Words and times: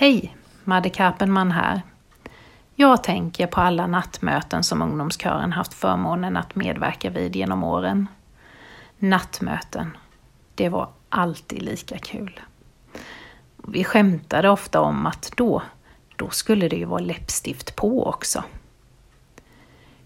Hej, 0.00 0.36
Madde 0.64 0.90
Karpenman 0.90 1.50
här. 1.50 1.82
Jag 2.74 3.04
tänker 3.04 3.46
på 3.46 3.60
alla 3.60 3.86
nattmöten 3.86 4.64
som 4.64 4.82
ungdomskören 4.82 5.52
haft 5.52 5.74
förmånen 5.74 6.36
att 6.36 6.54
medverka 6.54 7.10
vid 7.10 7.36
genom 7.36 7.64
åren. 7.64 8.08
Nattmöten, 8.98 9.96
det 10.54 10.68
var 10.68 10.88
alltid 11.08 11.62
lika 11.62 11.98
kul. 11.98 12.40
Vi 13.56 13.84
skämtade 13.84 14.50
ofta 14.50 14.80
om 14.80 15.06
att 15.06 15.32
då, 15.36 15.62
då 16.16 16.30
skulle 16.30 16.68
det 16.68 16.76
ju 16.76 16.84
vara 16.84 17.00
läppstift 17.00 17.76
på 17.76 18.06
också. 18.06 18.44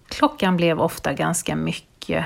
Klockan 0.09 0.57
blev 0.57 0.81
ofta 0.81 1.13
ganska 1.13 1.57
mycket 1.57 2.25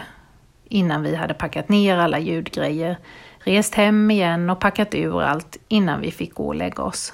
innan 0.69 1.03
vi 1.03 1.17
hade 1.17 1.35
packat 1.35 1.69
ner 1.69 1.99
alla 1.99 2.19
ljudgrejer, 2.19 2.99
rest 3.39 3.75
hem 3.75 4.11
igen 4.11 4.51
och 4.51 4.61
packat 4.61 4.95
ur 4.95 5.23
allt 5.23 5.57
innan 5.69 6.01
vi 6.01 6.11
fick 6.11 6.35
gå 6.35 6.47
och 6.47 6.55
lägga 6.55 6.83
oss. 6.83 7.13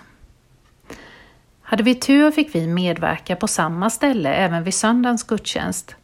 Hade 1.67 1.83
vi 1.83 1.95
tur 1.95 2.30
fick 2.30 2.55
vi 2.55 2.66
medverka 2.66 3.37
på 3.37 3.47
samma 3.47 3.91
ställe 3.91 4.34
även 4.34 4.65
vid 4.65 4.75
söndagens 4.75 5.23
gudstjänst. 5.23 5.97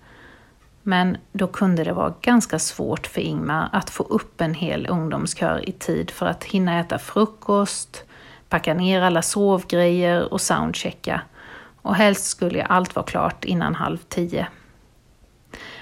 Men 0.83 1.17
då 1.33 1.47
kunde 1.47 1.84
det 1.84 1.93
vara 1.93 2.15
ganska 2.21 2.59
svårt 2.59 3.07
för 3.07 3.21
Ingmar 3.21 3.69
att 3.73 3.91
få 3.91 4.03
upp 4.03 4.41
en 4.41 4.55
hel 4.55 4.87
ungdomskör 4.91 5.69
i 5.69 5.73
tid 5.73 6.11
för 6.11 6.27
att 6.27 6.45
hinna 6.45 6.81
äta 6.81 6.98
frukost, 6.98 8.05
packa 8.48 8.75
ner 8.75 9.03
alla 9.03 9.23
sovgrejer 9.23 10.33
och 10.33 10.41
soundchecka. 10.41 11.23
Och 11.83 11.95
helst 11.95 12.25
skulle 12.27 12.65
allt 12.65 12.95
vara 12.95 13.06
klart 13.06 13.45
innan 13.45 13.75
halv 13.75 13.98
tio. 14.09 14.47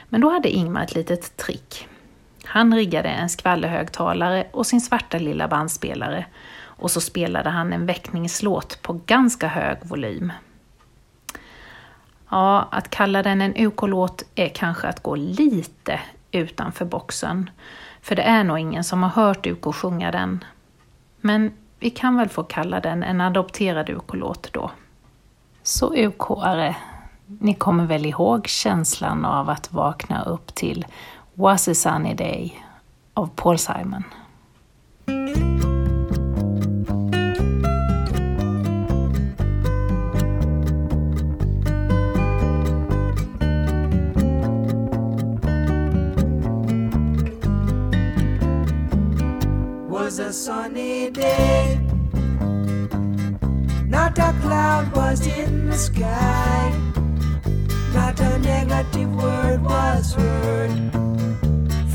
Men 0.09 0.21
då 0.21 0.31
hade 0.31 0.51
Ingmar 0.51 0.85
ett 0.85 0.95
litet 0.95 1.37
trick. 1.37 1.89
Han 2.51 2.75
riggade 2.75 3.09
en 3.09 3.29
skvallerhögtalare 3.29 4.47
och 4.53 4.67
sin 4.67 4.81
svarta 4.81 5.19
lilla 5.19 5.49
bandspelare 5.49 6.27
och 6.61 6.91
så 6.91 7.01
spelade 7.01 7.51
han 7.51 7.73
en 7.73 7.87
väckningslåt 7.87 8.83
på 8.83 9.01
ganska 9.07 9.49
hög 9.49 9.79
volym. 9.83 10.33
Ja, 12.31 12.69
att 12.71 12.91
kalla 12.91 13.23
den 13.23 13.41
en 13.41 13.67
UK-låt 13.67 14.23
är 14.35 14.49
kanske 14.49 14.89
att 14.89 15.03
gå 15.03 15.17
lite 15.17 16.01
utanför 16.31 16.85
boxen, 16.85 17.51
för 18.03 18.17
det 18.17 18.23
är 18.23 18.45
nog 18.45 18.59
ingen 18.59 18.85
som 18.85 19.03
har 19.03 19.11
hört 19.11 19.47
UK 19.47 19.75
sjunga 19.75 20.11
den. 20.11 20.45
Men 21.21 21.53
vi 21.79 21.91
kan 21.91 22.17
väl 22.17 22.29
få 22.29 22.43
kalla 22.43 22.81
den 22.81 23.03
en 23.03 23.21
adopterad 23.21 23.91
UK-låt 23.91 24.53
då. 24.53 24.71
Så 25.63 25.95
UK-are, 25.95 26.75
ni 27.27 27.55
kommer 27.55 27.87
väl 27.87 28.07
ihåg 28.07 28.47
känslan 28.47 29.25
av 29.25 29.51
att 29.51 29.73
vakna 29.73 30.25
upp 30.25 30.55
till 30.55 30.87
Was 31.39 31.69
a 31.69 31.75
sunny 31.77 32.15
day 32.15 32.53
av 33.17 33.31
Paul 33.37 33.59
Simon? 33.59 34.05
was 49.89 50.19
a 50.19 50.33
sunny 50.33 51.11
day. 51.11 51.79
Not 53.87 54.19
a 54.19 54.35
cloud 54.43 54.93
was 54.93 55.25
in 55.25 55.69
the 55.69 55.77
sky. 55.77 56.75
Not 57.95 58.19
a 58.19 58.39
negative 58.41 59.15
word 59.15 59.63
was 59.63 60.15
heard 60.15 60.98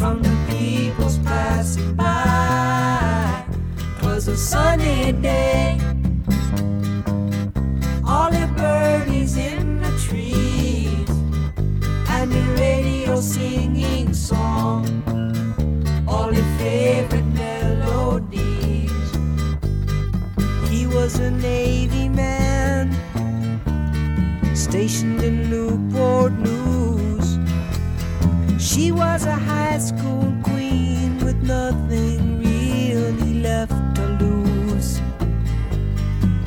from 0.03 0.21
the 0.21 0.37
peoples 0.49 1.17
passing 1.19 1.95
by. 1.95 3.45
was 4.03 4.27
a 4.27 4.35
sunny 4.35 5.13
day. 5.13 5.79
All 8.05 8.29
the 8.29 8.47
birdies 8.57 9.37
in 9.37 9.79
the 9.79 9.93
trees 10.05 11.09
and 12.15 12.29
the 12.37 12.45
radio 12.59 13.21
singing 13.21 14.13
song. 14.13 14.83
All 16.05 16.29
the 16.33 16.45
favorite 16.59 17.29
melodies. 17.41 19.09
He 20.69 20.85
was 20.85 21.17
a 21.19 21.31
Navy 21.31 22.09
man 22.09 22.91
stationed 24.53 25.23
in 25.23 25.49
Newport 25.49 26.33
News. 26.33 26.72
She 28.73 28.91
was 28.91 29.27
a 29.27 29.35
high 29.35 29.77
school 29.77 30.33
queen 30.41 31.19
with 31.23 31.39
nothing 31.43 32.39
really 32.39 33.35
left 33.35 33.77
to 33.97 34.05
lose. 34.19 34.99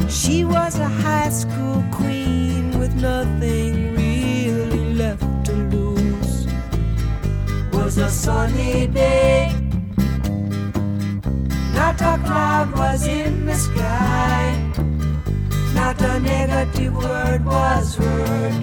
She 0.08 0.44
was 0.44 0.76
a 0.80 0.88
high 0.88 1.28
school 1.28 1.84
queen 1.92 2.76
with 2.80 2.92
nothing 2.96 3.94
really 3.94 4.92
left 4.94 5.44
to 5.44 5.52
lose. 5.52 6.48
Was 7.72 7.96
a 7.98 8.10
sunny 8.10 8.88
day. 8.88 9.54
Not 11.74 12.00
a 12.00 12.18
cloud 12.26 12.76
was 12.76 13.06
in 13.06 13.46
the 13.46 13.54
sky. 13.54 14.72
Not 15.74 16.02
a 16.02 16.18
negative 16.18 16.92
word 16.96 17.44
was 17.44 17.94
heard 17.94 18.54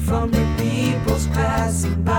from 0.00 0.32
the 0.32 0.44
peoples 0.58 1.28
passing 1.28 2.02
by. 2.02 2.17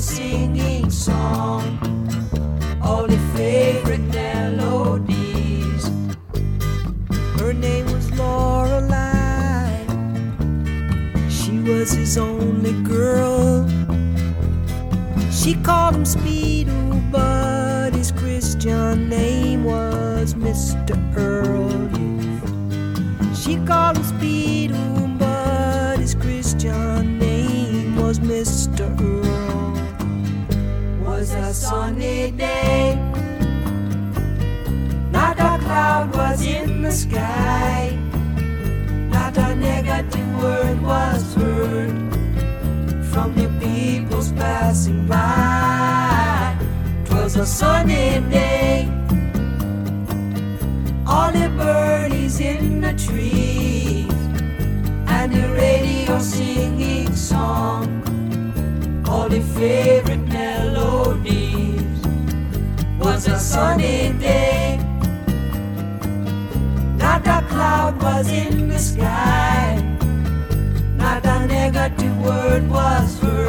Singing 0.00 0.88
song. 0.90 1.78
All 2.80 3.06
the 3.06 3.18
favorite 3.34 4.00
melodies. 4.00 5.90
Her 7.40 7.52
name 7.52 7.86
was 7.86 8.10
Lorelei. 8.12 9.84
She 11.28 11.58
was 11.58 11.90
his 11.90 12.16
only 12.16 12.74
girl. 12.82 13.68
She 15.32 15.54
called 15.56 15.96
him 15.96 16.04
Speedo, 16.04 17.10
but 17.10 17.92
his 17.94 18.12
Christian 18.12 19.08
name 19.08 19.64
was 19.64 20.34
Mr. 20.34 20.94
Earl. 21.16 21.68
She 23.34 23.56
called 23.66 23.96
him 23.96 24.04
Speedo, 24.04 25.18
but 25.18 25.98
his 25.98 26.14
Christian 26.14 27.18
name 27.18 27.96
was 27.96 28.20
Mr. 28.20 28.86
Earl. 29.00 29.07
Was 31.48 31.64
a 31.64 31.66
sunny 31.66 32.30
day. 32.32 32.94
Not 35.10 35.40
a 35.40 35.56
cloud 35.64 36.14
was 36.14 36.44
in 36.44 36.82
the 36.82 36.92
sky. 36.92 37.96
Not 39.08 39.34
a 39.38 39.54
negative 39.54 40.42
word 40.42 40.78
was 40.82 41.34
heard 41.34 41.90
from 43.10 43.34
the 43.34 43.48
peoples 43.58 44.30
passing 44.32 45.06
by. 45.06 45.16
by. 45.16 46.66
'Twas 47.06 47.36
a 47.36 47.46
sunny 47.46 48.20
day. 48.28 48.86
All 51.06 51.32
the 51.32 51.48
birdies 51.56 52.40
in 52.40 52.82
the 52.82 52.92
trees 52.92 54.12
and 55.16 55.32
the 55.32 55.48
radio 55.64 56.18
singing 56.18 57.10
song. 57.16 57.88
All 59.08 59.30
the 59.30 59.40
favorite 59.56 59.97
sunny 63.48 64.12
day. 64.20 64.78
Not 66.98 67.26
a 67.26 67.40
cloud 67.48 67.94
was 68.02 68.28
in 68.28 68.68
the 68.68 68.78
sky. 68.78 69.80
Not 70.96 71.24
a 71.24 71.46
negative 71.46 72.16
word 72.20 72.68
was 72.68 73.18
heard 73.20 73.47